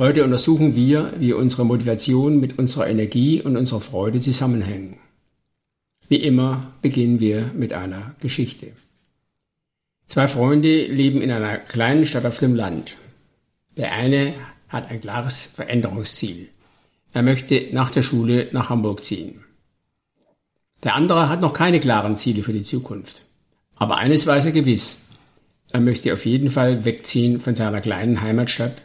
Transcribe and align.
Heute 0.00 0.24
untersuchen 0.24 0.74
wir, 0.74 1.12
wie 1.18 1.34
unsere 1.34 1.66
Motivation 1.66 2.40
mit 2.40 2.58
unserer 2.58 2.88
Energie 2.88 3.42
und 3.42 3.58
unserer 3.58 3.82
Freude 3.82 4.18
zusammenhängen. 4.18 4.96
Wie 6.08 6.16
immer 6.16 6.72
beginnen 6.80 7.20
wir 7.20 7.50
mit 7.54 7.74
einer 7.74 8.14
Geschichte. 8.18 8.68
Zwei 10.06 10.26
Freunde 10.26 10.86
leben 10.86 11.20
in 11.20 11.30
einer 11.30 11.58
kleinen 11.58 12.06
Stadt 12.06 12.24
auf 12.24 12.38
dem 12.38 12.54
Land. 12.54 12.96
Der 13.76 13.92
eine 13.92 14.32
hat 14.70 14.90
ein 14.90 15.02
klares 15.02 15.44
Veränderungsziel. 15.44 16.48
Er 17.12 17.22
möchte 17.22 17.68
nach 17.72 17.90
der 17.90 18.02
Schule 18.02 18.48
nach 18.52 18.70
Hamburg 18.70 19.04
ziehen. 19.04 19.44
Der 20.82 20.94
andere 20.94 21.28
hat 21.28 21.42
noch 21.42 21.52
keine 21.52 21.78
klaren 21.78 22.16
Ziele 22.16 22.42
für 22.42 22.54
die 22.54 22.62
Zukunft. 22.62 23.26
Aber 23.76 23.98
eines 23.98 24.26
weiß 24.26 24.46
er 24.46 24.52
gewiss. 24.52 25.10
Er 25.68 25.82
möchte 25.82 26.14
auf 26.14 26.24
jeden 26.24 26.50
Fall 26.50 26.86
wegziehen 26.86 27.38
von 27.38 27.54
seiner 27.54 27.82
kleinen 27.82 28.22
Heimatstadt 28.22 28.80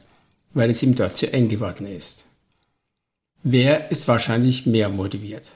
weil 0.55 0.71
es 0.71 0.81
ihm 0.81 0.95
dort 0.95 1.15
zu 1.15 1.31
eng 1.31 1.49
geworden 1.49 1.85
ist. 1.85 2.25
Wer 3.43 3.91
ist 3.91 4.07
wahrscheinlich 4.07 4.65
mehr 4.65 4.89
motiviert? 4.89 5.51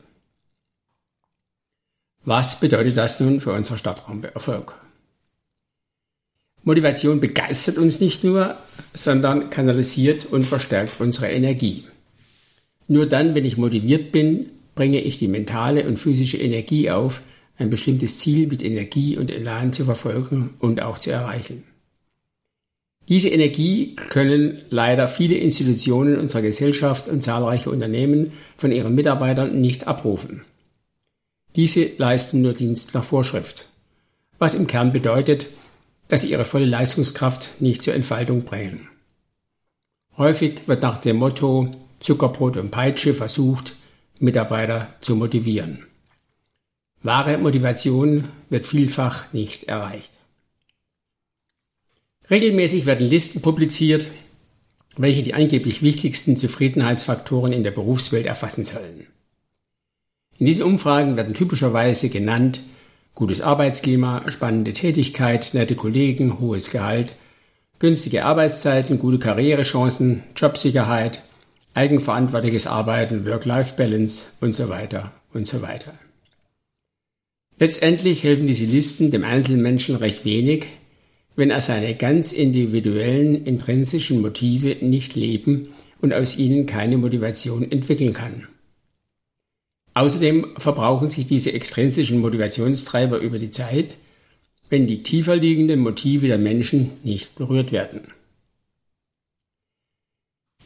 Was 2.24 2.60
bedeutet 2.60 2.98
das 2.98 3.20
nun 3.20 3.42
für 3.42 3.54
unser 3.54 3.80
Stadtraumerfolg? 3.80 4.76
Motivation 6.64 7.20
begeistert 7.20 7.78
uns 7.78 8.00
nicht 8.00 8.24
nur, 8.24 8.58
sondern 8.94 9.50
kanalisiert 9.50 10.26
und 10.26 10.44
verstärkt 10.44 11.00
unsere 11.00 11.32
Energie. 11.32 11.86
Nur 12.88 13.08
dann, 13.08 13.34
wenn 13.34 13.46
ich 13.46 13.58
motiviert 13.58 14.12
bin, 14.12 14.50
bringe 14.76 15.00
ich 15.00 15.18
die 15.18 15.30
mentale 15.30 15.88
und 15.88 15.98
physische 15.98 16.38
Energie 16.38 16.92
auf, 16.92 17.22
ein 17.58 17.70
bestimmtes 17.70 18.20
Ziel 18.20 18.48
mit 18.48 18.64
Energie 18.64 19.18
und 19.18 19.32
Elan 19.32 19.74
zu 19.74 19.86
verfolgen 19.86 20.54
und 20.60 20.82
auch 20.82 20.98
zu 20.98 21.12
erreichen. 21.12 21.64
Diese 23.10 23.30
Energie 23.30 23.96
können 23.96 24.62
leider 24.70 25.08
viele 25.08 25.36
Institutionen 25.36 26.18
unserer 26.18 26.44
Gesellschaft 26.44 27.08
und 27.08 27.24
zahlreiche 27.24 27.72
Unternehmen 27.72 28.34
von 28.56 28.72
ihren 28.72 28.94
Mitarbeitern 28.94 29.60
nicht 29.60 29.88
abrufen. 29.88 30.44
Diese 31.56 31.90
leisten 31.98 32.44
nur 32.44 32.54
Dienst 32.54 32.94
nach 32.94 33.04
Vorschrift, 33.04 33.66
was 34.38 34.54
im 34.54 34.68
Kern 34.68 34.94
bedeutet, 34.94 35.48
dass 36.08 36.22
sie 36.22 36.30
ihre 36.32 36.46
volle 36.46 36.66
Leistungskraft 36.66 37.60
nicht 37.60 37.82
zur 37.82 37.96
Entfaltung 37.96 38.44
bringen. 38.44 38.88
Häufig 40.16 40.68
wird 40.68 40.84
nach 40.84 41.02
dem 41.02 41.18
Motto 41.18 41.72
Zuckerbrot 42.00 42.58
und 42.58 42.70
Peitsche 42.70 43.16
versucht, 43.16 43.76
Mitarbeiter 44.20 44.88
zu 45.02 45.16
motivieren. 45.16 45.86
Wahre 47.02 47.40
Motivation 47.40 48.26
wird 48.50 48.68
vielfach 48.68 49.34
nicht 49.34 49.64
erreicht. 49.64 50.19
Regelmäßig 52.30 52.86
werden 52.86 53.08
Listen 53.08 53.42
publiziert, 53.42 54.08
welche 54.98 55.24
die 55.24 55.34
angeblich 55.34 55.82
wichtigsten 55.82 56.38
Zufriedenheitsfaktoren 56.38 57.54
in 57.54 57.64
der 57.64 57.72
Berufswelt 57.72 58.26
erfassen 58.26 58.66
sollen. 58.66 59.08
In 60.38 60.46
diesen 60.46 60.64
Umfragen 60.64 61.18
werden 61.18 61.34
typischerweise 61.34 62.10
genannt 62.10 62.62
gutes 63.16 63.42
Arbeitsklima, 63.42 64.30
spannende 64.32 64.74
Tätigkeit, 64.74 65.54
nette 65.54 65.76
Kollegen, 65.76 66.40
hohes 66.40 66.72
Gehalt, 66.72 67.16
günstige 67.80 68.26
Arbeitszeiten, 68.26 69.00
gute 69.00 69.20
Karrierechancen, 69.20 70.24
Jobsicherheit, 70.36 71.22
eigenverantwortliches 71.74 72.68
Arbeiten, 72.68 73.26
Work-Life-Balance 73.26 74.28
und 74.40 74.54
so 74.54 74.70
weiter 74.70 75.12
und 75.34 75.48
so 75.48 75.62
weiter. 75.62 75.94
Letztendlich 77.58 78.24
helfen 78.24 78.48
diese 78.48 78.66
Listen 78.66 79.12
dem 79.12 79.26
einzelnen 79.26 79.62
Menschen 79.62 79.96
recht 79.98 80.24
wenig, 80.24 80.68
wenn 81.36 81.52
er 81.52 81.62
seine 81.62 81.96
ganz 81.96 82.32
individuellen 82.32 83.46
intrinsischen 83.46 84.22
Motive 84.22 84.78
nicht 84.82 85.16
leben 85.16 85.70
und 86.02 86.14
aus 86.14 86.38
ihnen 86.38 86.66
keine 86.66 86.98
Motivation 86.98 87.70
entwickeln 87.72 88.14
kann. 88.14 88.48
Außerdem 89.94 90.48
verbrauchen 90.58 91.10
sich 91.10 91.28
diese 91.28 91.54
extrinsischen 91.54 92.20
Motivationstreiber 92.20 93.20
über 93.20 93.40
die 93.40 93.52
Zeit, 93.52 93.96
wenn 94.70 94.88
die 94.88 95.04
tiefer 95.04 95.36
liegenden 95.36 95.80
Motive 95.80 96.28
der 96.28 96.38
Menschen 96.38 96.92
nicht 97.04 97.36
berührt 97.36 97.72
werden. 97.72 98.14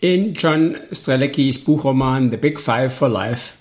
In 0.02 0.34
John 0.34 0.76
Streleckis 0.92 1.64
Buchroman 1.64 2.30
The 2.30 2.38
Big 2.38 2.60
Five 2.60 2.94
for 2.94 3.08
Life 3.10 3.54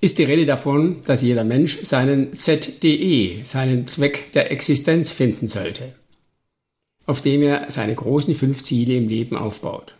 ist 0.00 0.18
die 0.18 0.24
Rede 0.24 0.46
davon, 0.46 1.02
dass 1.04 1.22
jeder 1.22 1.42
Mensch 1.44 1.78
seinen 1.82 2.32
ZDE, 2.32 3.40
seinen 3.44 3.86
Zweck 3.86 4.32
der 4.34 4.52
Existenz 4.52 5.10
finden 5.10 5.48
sollte 5.48 5.94
auf 7.06 7.22
dem 7.22 7.42
er 7.42 7.70
seine 7.70 7.94
großen 7.94 8.34
fünf 8.34 8.62
Ziele 8.62 8.94
im 8.94 9.08
Leben 9.08 9.36
aufbaut. 9.36 9.94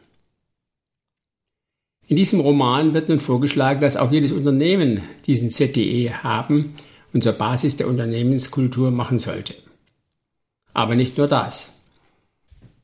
In 2.09 2.17
diesem 2.17 2.41
Roman 2.41 2.95
wird 2.95 3.09
nun 3.09 3.19
vorgeschlagen, 3.19 3.81
dass 3.81 3.97
auch 3.97 4.13
jedes 4.13 4.33
Unternehmen 4.33 5.03
diesen 5.27 5.51
ZDE 5.51 6.23
haben 6.23 6.75
und 7.13 7.23
zur 7.23 7.33
Basis 7.33 7.77
der 7.77 7.89
Unternehmenskultur 7.89 8.91
machen 8.91 9.19
sollte. 9.19 9.55
Aber 10.73 10.95
nicht 10.95 11.19
nur 11.19 11.27
das. 11.27 11.81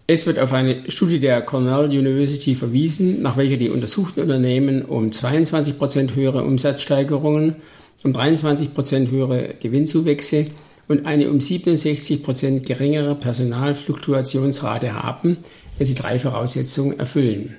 Es 0.09 0.27
wird 0.27 0.41
auf 0.41 0.53
eine 0.53 0.91
Studie 0.91 1.21
der 1.21 1.43
Cornell 1.43 1.85
University 1.87 2.57
verwiesen, 2.57 3.23
nach 3.23 3.37
welcher 3.37 3.57
die 3.57 3.71
untersuchten 3.71 4.21
Unternehmen 4.21 4.83
um 4.83 5.11
22% 5.11 6.17
höhere 6.17 6.43
Umsatzsteigerungen, 6.43 7.57
um 8.03 8.13
23% 8.13 9.11
höhere 9.11 9.55
Gewinnzuwächse 9.61 10.47
und 10.93 11.07
eine 11.07 11.31
um 11.31 11.41
67 11.41 12.23
Prozent 12.23 12.67
geringere 12.67 13.15
Personalfluktuationsrate 13.15 15.03
haben, 15.03 15.39
wenn 15.79 15.87
sie 15.87 15.95
drei 15.95 16.19
Voraussetzungen 16.19 16.99
erfüllen. 16.99 17.57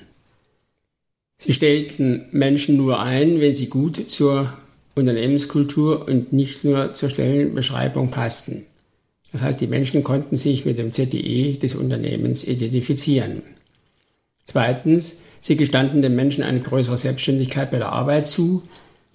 Sie 1.39 1.51
stellten 1.51 2.25
Menschen 2.31 2.77
nur 2.77 2.99
ein, 2.99 3.41
wenn 3.41 3.53
sie 3.53 3.69
gut 3.69 4.09
zur 4.09 4.53
Unternehmenskultur 4.93 6.07
und 6.07 6.31
nicht 6.31 6.63
nur 6.63 6.93
zur 6.93 7.09
Stellenbeschreibung 7.09 8.11
passten. 8.11 8.67
Das 9.31 9.41
heißt, 9.41 9.59
die 9.59 9.67
Menschen 9.67 10.03
konnten 10.03 10.37
sich 10.37 10.63
mit 10.63 10.77
dem 10.77 10.91
ZDE 10.91 11.57
des 11.57 11.73
Unternehmens 11.73 12.47
identifizieren. 12.47 13.41
Zweitens, 14.45 15.15
sie 15.41 15.57
gestanden 15.57 16.03
den 16.03 16.15
Menschen 16.15 16.43
eine 16.43 16.59
größere 16.59 16.97
Selbstständigkeit 16.97 17.71
bei 17.71 17.79
der 17.79 17.93
Arbeit 17.93 18.27
zu 18.27 18.61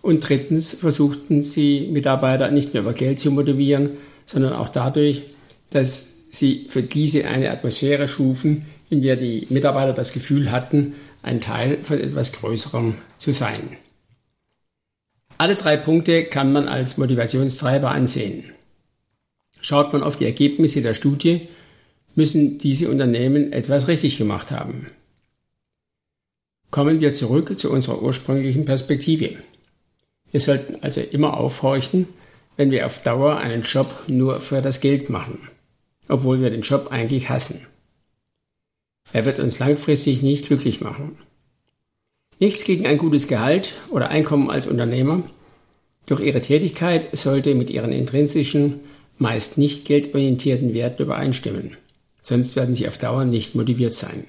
und 0.02 0.28
drittens 0.28 0.74
versuchten 0.74 1.42
sie 1.42 1.88
Mitarbeiter 1.90 2.50
nicht 2.50 2.74
nur 2.74 2.82
über 2.82 2.92
Geld 2.92 3.18
zu 3.18 3.30
motivieren, 3.30 3.90
sondern 4.26 4.52
auch 4.52 4.68
dadurch, 4.68 5.22
dass 5.70 6.08
sie 6.30 6.66
für 6.68 6.82
diese 6.82 7.26
eine 7.26 7.50
Atmosphäre 7.50 8.08
schufen, 8.08 8.66
in 8.90 9.02
der 9.02 9.16
die 9.16 9.46
Mitarbeiter 9.50 9.92
das 9.92 10.12
Gefühl 10.12 10.50
hatten, 10.50 10.94
ein 11.22 11.40
Teil 11.40 11.78
von 11.82 12.00
etwas 12.00 12.32
Größerem 12.32 12.94
zu 13.18 13.32
sein. 13.32 13.76
Alle 15.36 15.56
drei 15.56 15.76
Punkte 15.76 16.24
kann 16.24 16.52
man 16.52 16.68
als 16.68 16.96
Motivationstreiber 16.96 17.90
ansehen. 17.90 18.44
Schaut 19.60 19.92
man 19.92 20.02
auf 20.02 20.16
die 20.16 20.24
Ergebnisse 20.24 20.82
der 20.82 20.94
Studie, 20.94 21.48
müssen 22.14 22.58
diese 22.58 22.90
Unternehmen 22.90 23.52
etwas 23.52 23.88
richtig 23.88 24.18
gemacht 24.18 24.50
haben. 24.50 24.86
Kommen 26.70 27.00
wir 27.00 27.14
zurück 27.14 27.58
zu 27.58 27.70
unserer 27.70 28.02
ursprünglichen 28.02 28.64
Perspektive. 28.64 29.36
Wir 30.30 30.40
sollten 30.40 30.82
also 30.82 31.00
immer 31.00 31.36
aufhorchen, 31.36 32.08
wenn 32.56 32.70
wir 32.70 32.86
auf 32.86 33.02
Dauer 33.02 33.36
einen 33.38 33.62
Job 33.62 34.04
nur 34.08 34.40
für 34.40 34.60
das 34.60 34.80
Geld 34.80 35.10
machen, 35.10 35.38
obwohl 36.08 36.40
wir 36.40 36.50
den 36.50 36.62
Job 36.62 36.88
eigentlich 36.90 37.30
hassen. 37.30 37.66
Er 39.12 39.24
wird 39.24 39.38
uns 39.38 39.58
langfristig 39.58 40.22
nicht 40.22 40.46
glücklich 40.46 40.80
machen. 40.80 41.16
Nichts 42.40 42.64
gegen 42.64 42.86
ein 42.86 42.98
gutes 42.98 43.26
Gehalt 43.26 43.74
oder 43.90 44.10
Einkommen 44.10 44.50
als 44.50 44.66
Unternehmer, 44.66 45.22
doch 46.06 46.20
Ihre 46.20 46.40
Tätigkeit 46.40 47.16
sollte 47.16 47.54
mit 47.54 47.70
Ihren 47.70 47.92
intrinsischen, 47.92 48.80
meist 49.18 49.58
nicht 49.58 49.84
geldorientierten 49.84 50.74
Werten 50.74 51.02
übereinstimmen, 51.02 51.76
sonst 52.22 52.56
werden 52.56 52.74
Sie 52.74 52.86
auf 52.86 52.98
Dauer 52.98 53.24
nicht 53.24 53.54
motiviert 53.54 53.94
sein. 53.94 54.24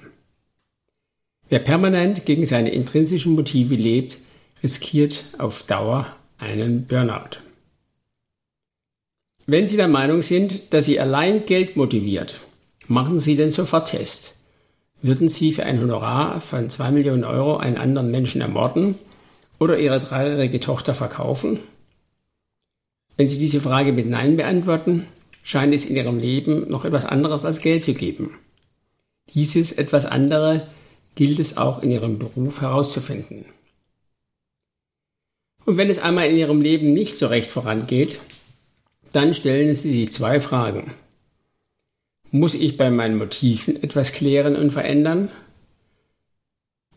Wer 1.48 1.60
permanent 1.60 2.26
gegen 2.26 2.46
seine 2.46 2.70
intrinsischen 2.70 3.34
Motive 3.34 3.74
lebt, 3.74 4.18
riskiert 4.62 5.24
auf 5.38 5.64
Dauer 5.64 6.06
einen 6.38 6.86
Burnout. 6.86 7.38
Wenn 9.46 9.66
Sie 9.66 9.76
der 9.76 9.88
Meinung 9.88 10.22
sind, 10.22 10.72
dass 10.72 10.84
Sie 10.84 11.00
allein 11.00 11.44
Geld 11.44 11.76
motiviert, 11.76 12.40
machen 12.86 13.18
Sie 13.18 13.36
den 13.36 13.50
Soforttest. 13.50 14.36
Würden 15.02 15.28
Sie 15.28 15.52
für 15.52 15.64
ein 15.64 15.80
Honorar 15.80 16.40
von 16.40 16.68
2 16.68 16.90
Millionen 16.90 17.24
Euro 17.24 17.56
einen 17.56 17.78
anderen 17.78 18.10
Menschen 18.10 18.42
ermorden 18.42 18.96
oder 19.58 19.78
Ihre 19.78 19.98
dreijährige 19.98 20.60
Tochter 20.60 20.94
verkaufen? 20.94 21.60
Wenn 23.16 23.28
Sie 23.28 23.38
diese 23.38 23.60
Frage 23.60 23.92
mit 23.92 24.08
Nein 24.08 24.36
beantworten, 24.36 25.06
scheint 25.42 25.74
es 25.74 25.86
in 25.86 25.96
Ihrem 25.96 26.18
Leben 26.18 26.70
noch 26.70 26.84
etwas 26.84 27.06
anderes 27.06 27.44
als 27.44 27.60
Geld 27.60 27.82
zu 27.82 27.94
geben. 27.94 28.38
Dieses 29.34 29.72
etwas 29.72 30.06
andere 30.06 30.68
gilt 31.14 31.38
es 31.38 31.56
auch 31.56 31.82
in 31.82 31.90
Ihrem 31.90 32.18
Beruf 32.18 32.60
herauszufinden. 32.60 33.46
Und 35.64 35.76
wenn 35.76 35.90
es 35.90 35.98
einmal 35.98 36.28
in 36.28 36.38
Ihrem 36.38 36.60
Leben 36.60 36.92
nicht 36.92 37.18
so 37.18 37.26
recht 37.26 37.50
vorangeht, 37.50 38.18
dann 39.12 39.34
stellen 39.34 39.74
Sie 39.74 39.92
sich 39.92 40.12
zwei 40.12 40.40
Fragen. 40.40 40.92
Muss 42.30 42.54
ich 42.54 42.76
bei 42.76 42.90
meinen 42.90 43.18
Motiven 43.18 43.82
etwas 43.82 44.12
klären 44.12 44.56
und 44.56 44.70
verändern? 44.70 45.30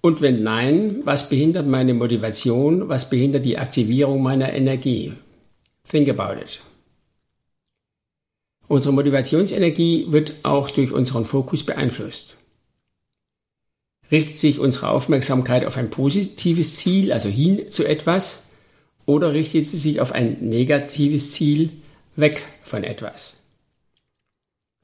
Und 0.01 0.21
wenn 0.21 0.43
nein, 0.43 1.01
was 1.05 1.29
behindert 1.29 1.65
meine 1.65 1.93
Motivation, 1.93 2.89
was 2.89 3.09
behindert 3.09 3.45
die 3.45 3.57
Aktivierung 3.57 4.21
meiner 4.21 4.53
Energie? 4.53 5.13
Think 5.89 6.09
about 6.09 6.39
it. 6.41 6.61
Unsere 8.67 8.93
Motivationsenergie 8.93 10.07
wird 10.09 10.35
auch 10.43 10.69
durch 10.69 10.91
unseren 10.91 11.25
Fokus 11.25 11.63
beeinflusst. 11.63 12.37
Richtet 14.11 14.37
sich 14.37 14.59
unsere 14.59 14.89
Aufmerksamkeit 14.89 15.65
auf 15.65 15.77
ein 15.77 15.89
positives 15.89 16.75
Ziel, 16.75 17.11
also 17.11 17.29
hin 17.29 17.69
zu 17.69 17.85
etwas, 17.85 18.42
oder 19.05 19.33
richtet 19.33 19.65
sie 19.65 19.77
sich 19.77 20.01
auf 20.01 20.11
ein 20.11 20.37
negatives 20.41 21.31
Ziel, 21.31 21.71
weg 22.15 22.43
von 22.63 22.83
etwas? 22.83 23.43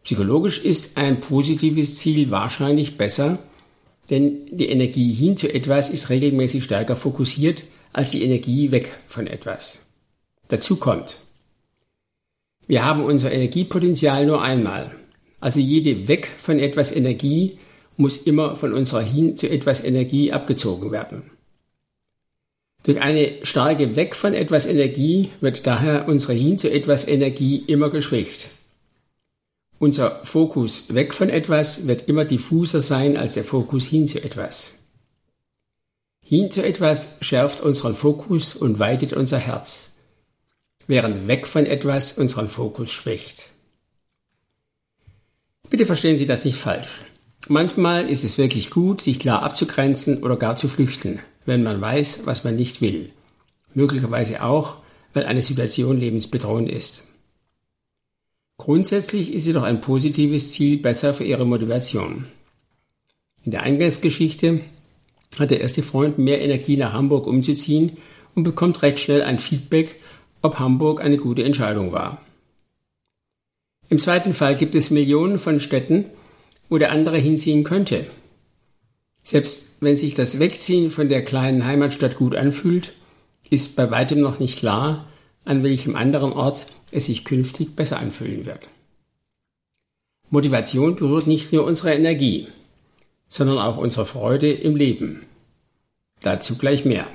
Psychologisch 0.03 0.63
ist 0.63 0.97
ein 0.97 1.19
positives 1.19 1.97
Ziel 1.97 2.31
wahrscheinlich 2.31 2.97
besser, 2.97 3.39
denn 4.09 4.45
die 4.51 4.69
Energie 4.69 5.13
hin 5.13 5.37
zu 5.37 5.53
etwas 5.53 5.89
ist 5.89 6.09
regelmäßig 6.09 6.63
stärker 6.63 6.95
fokussiert 6.95 7.63
als 7.93 8.11
die 8.11 8.23
Energie 8.23 8.71
weg 8.71 8.91
von 9.07 9.27
etwas. 9.27 9.85
Dazu 10.47 10.77
kommt, 10.77 11.17
wir 12.67 12.85
haben 12.85 13.03
unser 13.03 13.31
Energiepotenzial 13.31 14.25
nur 14.25 14.41
einmal. 14.41 14.91
Also 15.39 15.59
jede 15.59 16.07
weg 16.07 16.29
von 16.37 16.59
etwas 16.59 16.95
Energie 16.95 17.57
muss 17.97 18.17
immer 18.17 18.55
von 18.55 18.73
unserer 18.73 19.01
hin 19.01 19.35
zu 19.35 19.49
etwas 19.49 19.83
Energie 19.83 20.31
abgezogen 20.31 20.91
werden. 20.91 21.23
Durch 22.83 23.01
eine 23.01 23.33
starke 23.43 23.95
weg 23.95 24.15
von 24.15 24.33
etwas 24.33 24.65
Energie 24.65 25.31
wird 25.41 25.67
daher 25.67 26.07
unsere 26.07 26.33
hin 26.33 26.57
zu 26.57 26.71
etwas 26.71 27.07
Energie 27.07 27.57
immer 27.57 27.89
geschwächt. 27.89 28.49
Unser 29.79 30.11
Fokus 30.23 30.93
weg 30.93 31.13
von 31.13 31.29
etwas 31.29 31.87
wird 31.87 32.07
immer 32.07 32.25
diffuser 32.25 32.81
sein 32.81 33.17
als 33.17 33.33
der 33.33 33.43
Fokus 33.43 33.85
hin 33.85 34.07
zu 34.07 34.23
etwas. 34.23 34.75
Hin 36.25 36.51
zu 36.51 36.63
etwas 36.63 37.17
schärft 37.21 37.61
unseren 37.61 37.95
Fokus 37.95 38.55
und 38.55 38.77
weitet 38.77 39.13
unser 39.13 39.39
Herz, 39.39 39.93
während 40.85 41.27
weg 41.27 41.47
von 41.47 41.65
etwas 41.65 42.17
unseren 42.17 42.47
Fokus 42.47 42.91
schwächt. 42.91 43.49
Bitte 45.69 45.85
verstehen 45.85 46.17
Sie 46.17 46.25
das 46.25 46.45
nicht 46.45 46.57
falsch. 46.57 47.01
Manchmal 47.47 48.09
ist 48.09 48.23
es 48.23 48.37
wirklich 48.37 48.69
gut, 48.69 49.01
sich 49.01 49.17
klar 49.17 49.43
abzugrenzen 49.43 50.23
oder 50.23 50.35
gar 50.35 50.55
zu 50.55 50.67
flüchten, 50.67 51.19
wenn 51.45 51.63
man 51.63 51.81
weiß, 51.81 52.25
was 52.25 52.43
man 52.43 52.55
nicht 52.55 52.81
will. 52.81 53.11
Möglicherweise 53.73 54.43
auch, 54.43 54.77
weil 55.13 55.25
eine 55.25 55.41
Situation 55.41 55.99
lebensbedrohend 55.99 56.69
ist. 56.69 57.03
Grundsätzlich 58.57 59.33
ist 59.33 59.47
jedoch 59.47 59.63
ein 59.63 59.81
positives 59.81 60.51
Ziel 60.51 60.77
besser 60.77 61.13
für 61.13 61.23
ihre 61.23 61.45
Motivation. 61.45 62.25
In 63.45 63.51
der 63.51 63.63
Eingangsgeschichte 63.63 64.61
hat 65.37 65.51
der 65.51 65.61
erste 65.61 65.81
Freund 65.81 66.17
mehr 66.17 66.41
Energie 66.41 66.75
nach 66.75 66.93
Hamburg 66.93 67.25
umzuziehen 67.25 67.97
und 68.35 68.43
bekommt 68.43 68.81
recht 68.81 68.99
schnell 68.99 69.21
ein 69.21 69.39
Feedback, 69.39 69.95
ob 70.41 70.59
Hamburg 70.59 71.01
eine 71.01 71.17
gute 71.17 71.43
Entscheidung 71.43 71.91
war. 71.91 72.21
Im 73.89 73.97
zweiten 73.97 74.33
Fall 74.33 74.55
gibt 74.55 74.75
es 74.75 74.91
Millionen 74.91 75.39
von 75.39 75.59
Städten, 75.59 76.05
wo 76.69 76.77
der 76.77 76.91
andere 76.91 77.17
hinziehen 77.17 77.63
könnte. 77.63 78.05
Selbst 79.29 79.75
wenn 79.79 79.95
sich 79.95 80.15
das 80.15 80.39
Wegziehen 80.39 80.89
von 80.89 81.07
der 81.07 81.23
kleinen 81.23 81.63
Heimatstadt 81.63 82.15
gut 82.15 82.33
anfühlt, 82.33 82.93
ist 83.51 83.75
bei 83.75 83.91
weitem 83.91 84.21
noch 84.21 84.39
nicht 84.39 84.57
klar, 84.57 85.05
an 85.45 85.61
welchem 85.61 85.95
anderen 85.95 86.33
Ort 86.33 86.65
es 86.89 87.05
sich 87.05 87.25
künftig 87.25 87.75
besser 87.75 87.99
anfühlen 87.99 88.47
wird. 88.47 88.61
Motivation 90.31 90.95
berührt 90.95 91.27
nicht 91.27 91.53
nur 91.53 91.63
unsere 91.63 91.93
Energie, 91.93 92.47
sondern 93.27 93.59
auch 93.59 93.77
unsere 93.77 94.07
Freude 94.07 94.51
im 94.51 94.75
Leben. 94.75 95.27
Dazu 96.21 96.57
gleich 96.57 96.83
mehr. 96.83 97.05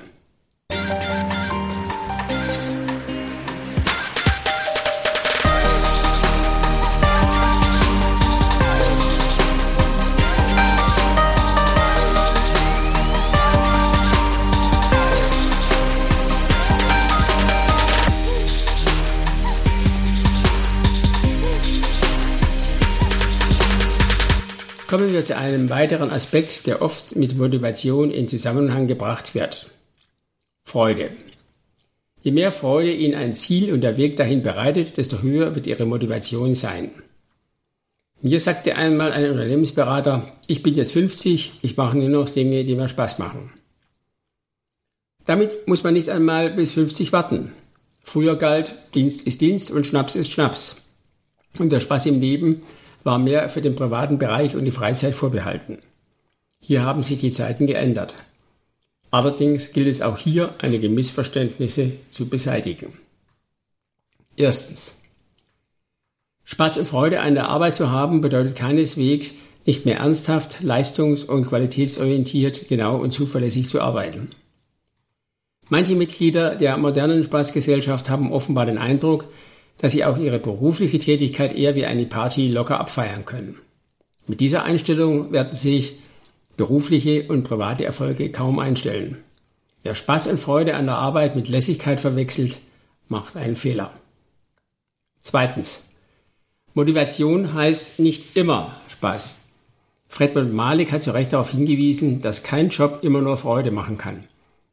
Wir 25.15 25.25
zu 25.25 25.37
einem 25.37 25.71
weiteren 25.71 26.11
Aspekt, 26.11 26.67
der 26.67 26.83
oft 26.83 27.15
mit 27.15 27.39
Motivation 27.39 28.11
in 28.11 28.27
Zusammenhang 28.27 28.89
gebracht 28.89 29.37
wird. 29.37 29.71
Freude. 30.65 31.11
Je 32.23 32.33
mehr 32.33 32.51
Freude 32.51 32.93
Ihnen 32.93 33.15
ein 33.15 33.37
Ziel 33.37 33.73
und 33.73 33.83
der 33.83 33.97
Weg 33.97 34.17
dahin 34.17 34.43
bereitet, 34.43 34.97
desto 34.97 35.23
höher 35.23 35.55
wird 35.55 35.69
Ihre 35.69 35.87
Motivation 35.87 36.57
sein. 36.57 36.91
Mir 38.23 38.41
sagte 38.41 38.75
einmal 38.75 39.13
ein 39.13 39.31
Unternehmensberater, 39.31 40.27
ich 40.49 40.65
bin 40.65 40.75
jetzt 40.75 40.91
50, 40.95 41.61
ich 41.63 41.77
mache 41.77 41.97
nur 41.97 42.09
noch 42.09 42.29
Dinge, 42.29 42.65
die 42.65 42.75
mir 42.75 42.89
Spaß 42.89 43.21
machen. 43.21 43.53
Damit 45.27 45.69
muss 45.69 45.85
man 45.85 45.95
nicht 45.95 46.09
einmal 46.09 46.51
bis 46.51 46.73
50 46.73 47.13
warten. 47.13 47.53
Früher 48.03 48.35
galt, 48.35 48.75
Dienst 48.97 49.29
ist 49.29 49.41
Dienst 49.41 49.71
und 49.71 49.87
Schnaps 49.87 50.17
ist 50.17 50.33
Schnaps. 50.33 50.79
Und 51.61 51.71
der 51.71 51.79
Spaß 51.79 52.07
im 52.07 52.21
Leben 52.21 52.63
war 53.05 53.19
mehr 53.19 53.49
für 53.49 53.63
den 53.63 53.77
privaten 53.77 54.19
Bereich 54.19 54.57
und 54.57 54.65
die 54.65 54.71
Freizeit 54.71 55.15
vorbehalten. 55.15 55.79
Hier 56.61 56.83
haben 56.83 57.03
sich 57.03 57.21
die 57.21 57.31
Zeiten 57.31 57.67
geändert. 57.67 58.15
Allerdings 59.11 59.73
gilt 59.73 59.87
es 59.87 60.03
auch 60.03 60.19
hier, 60.19 60.55
einige 60.59 60.89
Missverständnisse 60.89 61.93
zu 62.09 62.29
beseitigen. 62.29 62.93
Erstens. 64.37 65.01
Spaß 66.43 66.79
und 66.79 66.89
Freude 66.89 67.21
an 67.21 67.35
der 67.35 67.49
Arbeit 67.49 67.75
zu 67.75 67.91
haben 67.91 68.21
bedeutet 68.21 68.57
keineswegs, 68.57 69.35
nicht 69.67 69.87
mehr 69.87 69.99
ernsthaft, 69.99 70.63
leistungs- 70.63 71.25
und 71.25 71.47
qualitätsorientiert, 71.47 72.69
genau 72.69 72.97
und 72.97 73.13
zuverlässig 73.13 73.69
zu 73.69 73.81
arbeiten. 73.81 74.31
Manche 75.69 75.95
Mitglieder 75.95 76.57
der 76.57 76.77
modernen 76.77 77.23
Spaßgesellschaft 77.23 78.11
haben 78.11 78.33
offenbar 78.33 78.67
den 78.67 78.79
Eindruck, 78.79 79.29
dass 79.79 79.93
sie 79.93 80.05
auch 80.05 80.19
ihre 80.19 80.39
berufliche 80.39 80.99
Tätigkeit 80.99 81.55
eher 81.55 81.75
wie 81.75 81.87
eine 81.87 82.07
Party 82.07 82.49
locker 82.49 82.81
abfeiern 82.81 83.25
können. 83.25 83.57
Mit 84.27 84.41
dieser 84.41 84.65
Einstellung 84.65 85.33
werden 85.33 85.55
sich 85.55 85.97
berufliche 86.57 87.25
und 87.29 87.43
private 87.43 87.85
Erfolge 87.85 88.31
kaum 88.31 88.59
einstellen. 88.59 89.23
Wer 89.83 89.95
Spaß 89.95 90.29
und 90.29 90.41
Freude 90.41 90.77
an 90.77 90.87
der 90.87 90.97
Arbeit 90.97 91.37
mit 91.37 91.49
Lässigkeit 91.49 92.01
verwechselt, 92.01 92.59
macht 93.09 93.37
einen 93.37 93.57
Fehler. 93.57 93.93
Zweitens. 95.21 95.91
Motivation 96.73 97.55
heißt 97.55 97.99
nicht 97.99 98.37
immer 98.37 98.75
Spaß. 98.89 99.43
Fredmund 100.09 100.55
Malik 100.55 100.93
hat 100.93 101.03
zu 101.03 101.13
Recht 101.13 101.33
darauf 101.33 101.51
hingewiesen, 101.51 102.23
dass 102.23 102.43
kein 102.43 102.69
Job 102.69 103.01
immer 103.03 103.21
nur 103.21 103.37
Freude 103.37 103.71
machen 103.71 103.99
kann. 103.99 104.25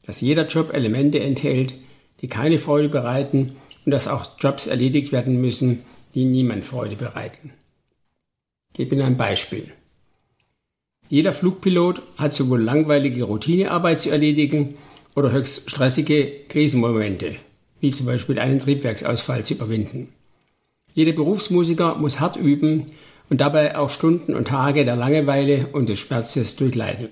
Dass 0.04 0.22
jeder 0.22 0.48
Job 0.48 0.74
Elemente 0.74 1.20
enthält, 1.20 1.74
die 2.22 2.28
keine 2.28 2.58
Freude 2.58 2.90
bereiten 2.90 3.56
und 3.86 3.92
dass 3.92 4.08
auch 4.08 4.38
Jobs 4.40 4.68
erledigt 4.68 5.12
werden 5.12 5.42
müssen, 5.42 5.84
die 6.14 6.26
niemand 6.26 6.66
Freude 6.66 6.96
bereiten. 6.96 7.54
Ich 8.72 8.78
gebe 8.78 8.96
Ihnen 8.96 9.06
ein 9.06 9.18
Beispiel. 9.18 9.72
Jeder 11.10 11.34
Flugpilot 11.34 12.02
hat 12.18 12.34
sowohl 12.34 12.62
langweilige 12.62 13.24
Routinearbeit 13.24 14.00
zu 14.00 14.12
erledigen 14.12 14.76
oder 15.16 15.32
höchst 15.32 15.70
stressige 15.70 16.32
Krisenmomente, 16.48 17.36
wie 17.82 17.90
zum 17.90 18.06
Beispiel 18.06 18.40
einen 18.40 18.60
Triebwerksausfall 18.60 19.44
zu 19.44 19.56
überwinden. 19.56 20.10
Jeder 20.94 21.12
Berufsmusiker 21.12 21.96
muss 21.96 22.20
hart 22.20 22.38
üben 22.38 22.86
und 23.30 23.42
dabei 23.42 23.78
auch 23.78 23.90
Stunden 23.90 24.36
und 24.36 24.48
Tage 24.48 24.86
der 24.86 24.96
Langeweile 24.96 25.68
und 25.74 25.90
des 25.90 26.00
Schmerzes 26.00 26.56
durchleiden. 26.56 27.10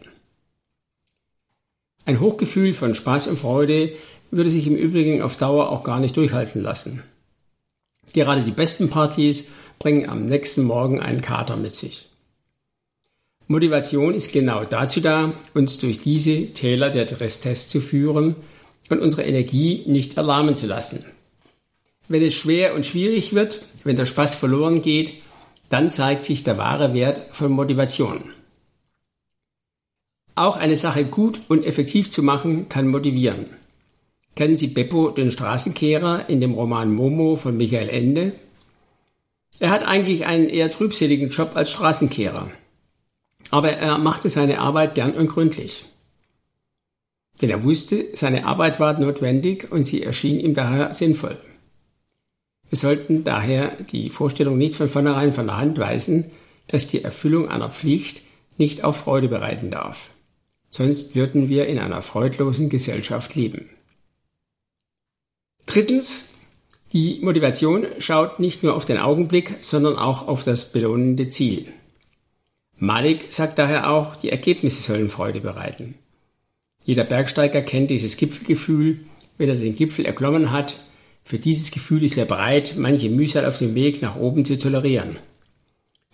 Ein 2.06 2.20
Hochgefühl 2.20 2.74
von 2.74 2.96
Spaß 2.96 3.28
und 3.28 3.40
Freude 3.40 3.92
würde 4.31 4.50
sich 4.50 4.67
im 4.67 4.75
Übrigen 4.75 5.21
auf 5.21 5.38
Dauer 5.38 5.69
auch 5.69 5.83
gar 5.83 6.00
nicht 6.00 6.15
durchhalten 6.17 6.62
lassen. 6.62 7.03
Gerade 8.13 8.41
die 8.41 8.51
besten 8.51 8.89
Partys 8.89 9.48
bringen 9.77 10.09
am 10.09 10.25
nächsten 10.25 10.63
Morgen 10.63 11.00
einen 11.00 11.21
Kater 11.21 11.55
mit 11.55 11.74
sich. 11.74 12.09
Motivation 13.48 14.13
ist 14.13 14.31
genau 14.31 14.63
dazu 14.63 15.00
da, 15.01 15.33
uns 15.53 15.79
durch 15.79 16.00
diese 16.00 16.53
Täler 16.53 16.89
der 16.91 17.07
Stresstests 17.07 17.69
zu 17.69 17.81
führen 17.81 18.36
und 18.89 19.00
unsere 19.00 19.24
Energie 19.24 19.83
nicht 19.88 20.17
erlahmen 20.17 20.55
zu 20.55 20.67
lassen. 20.67 21.03
Wenn 22.07 22.24
es 22.24 22.36
schwer 22.36 22.75
und 22.75 22.86
schwierig 22.86 23.33
wird, 23.33 23.62
wenn 23.83 23.95
der 23.95 24.05
Spaß 24.05 24.36
verloren 24.36 24.81
geht, 24.81 25.13
dann 25.69 25.91
zeigt 25.91 26.25
sich 26.25 26.43
der 26.43 26.57
wahre 26.57 26.93
Wert 26.93 27.21
von 27.31 27.51
Motivation. 27.51 28.24
Auch 30.36 30.57
eine 30.57 30.77
Sache 30.77 31.05
gut 31.05 31.41
und 31.48 31.65
effektiv 31.65 32.09
zu 32.09 32.24
machen, 32.24 32.69
kann 32.69 32.88
motivieren. 32.88 33.45
Kennen 34.39 34.55
Sie 34.55 34.67
Beppo, 34.67 35.10
den 35.10 35.34
Straßenkehrer, 35.34 36.29
in 36.29 36.39
dem 36.39 36.53
Roman 36.53 36.93
Momo 36.93 37.36
von 37.36 37.58
Michael 37.58 37.89
Ende? 37.89 38.31
Er 39.60 39.69
hat 39.69 39.86
eigentlich 39.86 40.27
einen 40.27 40.48
eher 40.48 40.72
trübseligen 40.72 41.27
Job 41.27 41.58
als 41.58 41.72
Straßenkehrer. 41.72 42.50
Aber 43.51 43.74
er 43.74 43.98
machte 43.98 44.29
seine 44.29 44.60
Arbeit 44.60 44.96
gern 44.96 45.12
und 45.12 45.27
gründlich. 45.27 45.84
Denn 47.41 47.50
er 47.50 47.65
wusste, 47.65 48.05
seine 48.13 48.46
Arbeit 48.46 48.79
war 48.79 48.98
notwendig 48.98 49.74
und 49.74 49.84
sie 49.84 50.03
erschien 50.03 50.39
ihm 50.39 50.53
daher 50.53 50.93
sinnvoll. 50.93 51.38
Wir 52.69 52.77
sollten 52.77 53.25
daher 53.25 53.75
die 53.91 54.10
Vorstellung 54.10 54.58
nicht 54.58 54.75
von 54.75 54.88
vornherein 54.88 55.34
von 55.34 55.48
der 55.48 55.58
Hand 55.58 55.77
weisen, 55.79 56.31
dass 56.69 56.88
die 56.88 57.03
Erfüllung 57.03 57.50
einer 57.50 57.67
Pflicht 57.67 58.22
nicht 58.58 58.86
auf 58.86 58.96
Freude 58.96 59.27
bereiten 59.27 59.69
darf 59.69 60.12
sonst 60.69 61.15
würden 61.15 61.50
wir 61.50 61.67
in 61.67 61.79
einer 61.79 62.01
freudlosen 62.01 62.69
Gesellschaft 62.69 63.36
leben. 63.36 63.69
Drittens, 65.70 66.34
die 66.94 67.20
Motivation 67.22 67.86
schaut 68.00 68.40
nicht 68.40 68.64
nur 68.64 68.76
auf 68.76 68.86
den 68.86 68.98
Augenblick, 68.98 69.58
sondern 69.62 69.98
auch 69.98 70.28
auf 70.28 70.42
das 70.42 70.72
belohnende 70.72 71.30
Ziel. 71.30 71.68
Malik 72.80 73.28
sagt 73.30 73.60
daher 73.60 73.92
auch, 73.92 74.16
die 74.16 74.32
Ergebnisse 74.32 74.82
sollen 74.82 75.12
Freude 75.12 75.42
bereiten. 75.42 75.94
Jeder 76.84 77.04
Bergsteiger 77.04 77.62
kennt 77.62 77.92
dieses 77.92 78.18
Gipfelgefühl, 78.18 79.02
wenn 79.38 79.48
er 79.48 79.58
den 79.58 79.76
Gipfel 79.76 80.08
erklommen 80.08 80.52
hat. 80.52 80.76
Für 81.24 81.38
dieses 81.38 81.70
Gefühl 81.70 82.04
ist 82.04 82.18
er 82.18 82.26
bereit, 82.26 82.74
manche 82.76 83.12
Mühsal 83.12 83.46
auf 83.46 83.60
dem 83.60 83.76
Weg 83.76 84.02
nach 84.02 84.16
oben 84.16 84.46
zu 84.46 84.58
tolerieren. 84.58 85.20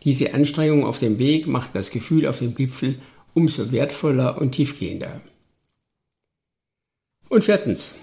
Diese 0.04 0.34
Anstrengung 0.34 0.84
auf 0.84 1.00
dem 1.00 1.18
Weg 1.18 1.48
macht 1.48 1.74
das 1.76 1.92
Gefühl 1.92 2.28
auf 2.28 2.40
dem 2.40 2.56
Gipfel 2.56 2.96
umso 3.34 3.72
wertvoller 3.72 4.38
und 4.38 4.52
tiefgehender. 4.52 5.22
Und 7.30 7.46
viertens, 7.46 7.96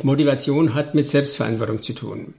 Motivation 0.00 0.74
hat 0.74 0.94
mit 0.94 1.06
Selbstverantwortung 1.06 1.82
zu 1.82 1.92
tun. 1.92 2.34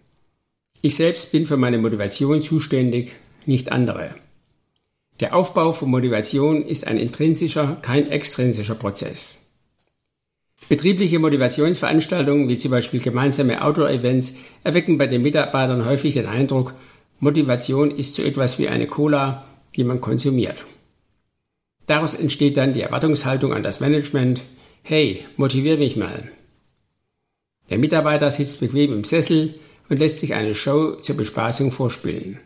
Ich 0.82 0.96
selbst 0.96 1.32
bin 1.32 1.46
für 1.46 1.56
meine 1.56 1.78
Motivation 1.78 2.42
zuständig, 2.42 3.12
nicht 3.46 3.72
andere. 3.72 4.16
Der 5.20 5.36
Aufbau 5.36 5.72
von 5.72 5.90
Motivation 5.90 6.66
ist 6.66 6.88
ein 6.88 6.98
intrinsischer, 6.98 7.78
kein 7.82 8.10
extrinsischer 8.10 8.76
Prozess. 8.76 9.40
Betriebliche 10.68 11.20
Motivationsveranstaltungen 11.20 12.50
wie 12.50 12.58
zum 12.58 12.72
Beispiel 12.72 13.00
gemeinsame 13.00 13.64
Outdoor-Events 13.64 14.38
erwecken 14.64 14.98
bei 14.98 15.08
den 15.08 15.22
Mitarbeitern 15.22 15.86
häufig 15.86 16.16
den 16.16 16.26
Eindruck, 16.26 16.74
Motivation 17.20 17.92
ist 17.96 18.16
so 18.16 18.24
etwas 18.24 18.60
wie 18.60 18.68
eine 18.68 18.88
Cola, 18.88 19.46
die 19.76 19.84
man 19.84 20.02
konsumiert. 20.02 20.66
Daraus 21.86 22.14
entsteht 22.14 22.58
dann 22.58 22.74
die 22.74 22.82
Erwartungshaltung 22.82 23.54
an 23.54 23.64
das 23.64 23.80
Management, 23.80 24.42
hey, 24.82 25.26
motivier 25.38 25.78
mich 25.78 25.96
mal. 25.96 26.30
Der 27.70 27.78
Mitarbeiter 27.78 28.30
sitzt 28.32 28.60
bequem 28.60 28.94
im 28.94 29.04
Sessel 29.04 29.56
und 29.90 30.00
lässt 30.00 30.20
sich 30.20 30.34
eine 30.34 30.56
Show 30.56 30.96
zur 30.96 31.18
Bespaßung 31.18 31.72
vorspielen. 31.72 32.40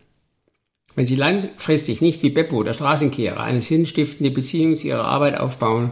Wenn 0.95 1.05
Sie 1.05 1.15
langfristig 1.15 2.01
nicht 2.01 2.24
wie 2.24 2.29
Beppo, 2.29 2.63
der 2.63 2.74
Straßenkehrer, 2.74 3.39
eine 3.39 3.62
sinnstiftende 3.62 4.31
Beziehung 4.31 4.75
zu 4.75 4.88
Ihrer 4.88 5.05
Arbeit 5.05 5.38
aufbauen, 5.38 5.91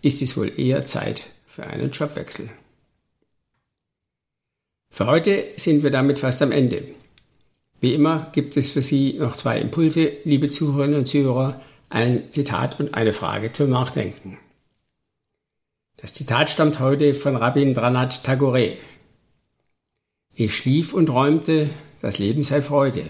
ist 0.00 0.22
es 0.22 0.36
wohl 0.36 0.50
eher 0.58 0.84
Zeit 0.84 1.30
für 1.46 1.64
einen 1.64 1.90
Jobwechsel. 1.90 2.48
Für 4.90 5.06
heute 5.06 5.44
sind 5.56 5.82
wir 5.82 5.90
damit 5.90 6.18
fast 6.18 6.40
am 6.40 6.52
Ende. 6.52 6.84
Wie 7.80 7.94
immer 7.94 8.30
gibt 8.32 8.56
es 8.56 8.70
für 8.70 8.82
Sie 8.82 9.14
noch 9.14 9.36
zwei 9.36 9.60
Impulse, 9.60 10.12
liebe 10.24 10.48
Zuhörerinnen 10.48 11.00
und 11.00 11.06
Zuhörer, 11.06 11.60
ein 11.90 12.32
Zitat 12.32 12.80
und 12.80 12.94
eine 12.94 13.12
Frage 13.12 13.52
zum 13.52 13.70
Nachdenken. 13.70 14.38
Das 16.00 16.14
Zitat 16.14 16.48
stammt 16.48 16.78
heute 16.78 17.12
von 17.12 17.34
Rabindranath 17.34 18.22
Tagore. 18.22 18.76
Ich 20.32 20.56
schlief 20.56 20.92
und 20.92 21.06
träumte, 21.06 21.70
das 22.00 22.18
Leben 22.18 22.44
sei 22.44 22.62
Freude. 22.62 23.06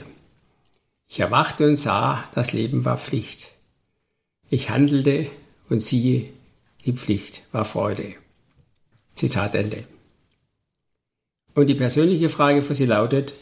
Ich 1.06 1.20
erwachte 1.20 1.66
und 1.66 1.76
sah, 1.76 2.24
das 2.34 2.54
Leben 2.54 2.86
war 2.86 2.96
Pflicht. 2.96 3.52
Ich 4.48 4.70
handelte 4.70 5.26
und 5.68 5.82
siehe, 5.82 6.30
die 6.86 6.94
Pflicht 6.94 7.42
war 7.52 7.66
Freude. 7.66 8.14
Zitat 9.14 9.54
Ende. 9.54 9.84
Und 11.54 11.66
die 11.66 11.74
persönliche 11.74 12.30
Frage 12.30 12.62
für 12.62 12.72
Sie 12.72 12.86
lautet, 12.86 13.34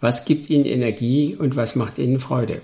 was 0.00 0.24
gibt 0.24 0.48
Ihnen 0.48 0.64
Energie 0.64 1.36
und 1.36 1.56
was 1.56 1.76
macht 1.76 1.98
Ihnen 1.98 2.20
Freude? 2.20 2.62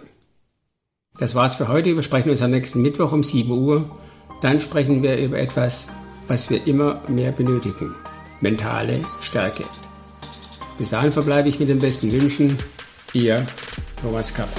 Das 1.19 1.35
war's 1.35 1.57
für 1.57 1.69
heute. 1.69 1.95
Wir 1.95 2.03
sprechen 2.03 2.31
uns 2.31 2.41
am 2.41 2.51
nächsten 2.51 2.81
Mittwoch 2.81 3.13
um 3.13 3.23
7 3.23 3.51
Uhr. 3.51 3.95
Dann 4.41 4.61
sprechen 4.61 5.03
wir 5.03 5.19
über 5.19 5.39
etwas, 5.39 5.89
was 6.29 6.51
wir 6.51 6.67
immer 6.67 7.03
mehr 7.09 7.33
benötigen. 7.33 7.95
Mentale 8.41 9.05
Stärke. 9.21 9.65
Bis 10.79 10.91
dahin 10.91 11.13
verbleibe 11.13 11.49
ich 11.49 11.61
mit 11.61 11.69
den 11.69 11.79
besten 11.79 12.11
Wünschen. 12.13 12.59
Ihr 13.13 13.47
Thomas 14.01 14.35
Kapp. 14.35 14.51